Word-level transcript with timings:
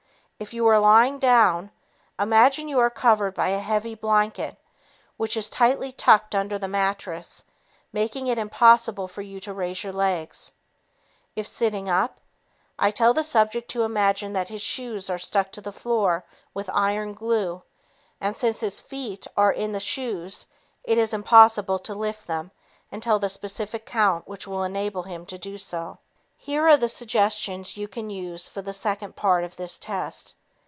If 0.43 0.55
you 0.55 0.65
are 0.69 0.79
lying 0.79 1.19
down, 1.19 1.69
imagine 2.19 2.67
you 2.67 2.79
are 2.79 2.89
covered 2.89 3.35
by 3.35 3.49
a 3.49 3.59
heavy 3.59 3.93
blanket 3.93 4.57
which 5.15 5.37
is 5.37 5.47
tightly 5.51 5.91
tucked 5.91 6.33
under 6.33 6.57
the 6.57 6.67
mattress, 6.67 7.43
making 7.93 8.25
it 8.25 8.39
impossible 8.39 9.07
for 9.07 9.21
you 9.21 9.39
to 9.39 9.53
raise 9.53 9.83
your 9.83 9.93
legs. 9.93 10.53
If 11.35 11.45
sitting 11.47 11.87
up, 11.89 12.19
I 12.79 12.89
tell 12.89 13.13
the 13.13 13.23
subject 13.23 13.69
to 13.69 13.83
imagine 13.83 14.33
that 14.33 14.47
his 14.49 14.63
shoes 14.63 15.11
are 15.11 15.19
stuck 15.19 15.51
to 15.51 15.61
the 15.61 15.71
floor 15.71 16.25
with 16.55 16.71
"iron 16.73 17.13
glue," 17.13 17.61
and 18.19 18.35
since 18.35 18.61
his 18.61 18.79
feet 18.79 19.27
are 19.37 19.51
in 19.53 19.73
the 19.73 19.79
shoes, 19.79 20.47
it 20.83 20.97
is 20.97 21.13
impossible 21.13 21.77
to 21.77 21.93
lift 21.93 22.25
them 22.25 22.49
until 22.91 23.19
the 23.19 23.29
specific 23.29 23.85
count 23.85 24.27
which 24.27 24.47
will 24.47 24.63
enable 24.63 25.03
him 25.03 25.23
to 25.27 25.37
do 25.37 25.59
so. 25.59 25.99
Here 26.43 26.67
are 26.67 26.77
the 26.77 26.89
suggestions 26.89 27.77
you 27.77 27.87
can 27.87 28.09
use 28.09 28.47
for 28.47 28.63
the 28.63 28.73
second 28.73 29.15
part 29.15 29.43
of 29.43 29.57
this 29.57 29.77
test. 29.77 30.33